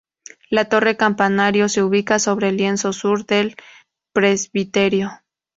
[0.49, 3.55] La torre campanario se ubica sobre el lienzo sur del
[4.13, 5.11] presbiterio.